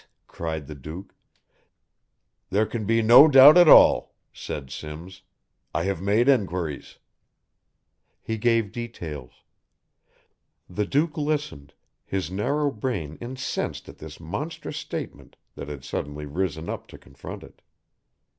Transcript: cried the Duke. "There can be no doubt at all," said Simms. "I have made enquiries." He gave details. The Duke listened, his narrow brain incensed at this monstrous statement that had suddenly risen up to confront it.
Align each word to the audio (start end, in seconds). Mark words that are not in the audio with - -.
cried 0.25 0.65
the 0.65 0.73
Duke. 0.73 1.13
"There 2.49 2.65
can 2.65 2.85
be 2.85 3.03
no 3.03 3.27
doubt 3.27 3.55
at 3.55 3.67
all," 3.69 4.15
said 4.33 4.71
Simms. 4.71 5.21
"I 5.75 5.83
have 5.83 6.01
made 6.01 6.27
enquiries." 6.27 6.97
He 8.19 8.39
gave 8.39 8.71
details. 8.71 9.43
The 10.67 10.87
Duke 10.87 11.19
listened, 11.19 11.75
his 12.03 12.31
narrow 12.31 12.71
brain 12.71 13.19
incensed 13.21 13.87
at 13.89 13.99
this 13.99 14.19
monstrous 14.19 14.77
statement 14.77 15.35
that 15.53 15.67
had 15.67 15.83
suddenly 15.83 16.25
risen 16.25 16.67
up 16.67 16.87
to 16.87 16.97
confront 16.97 17.43
it. 17.43 17.61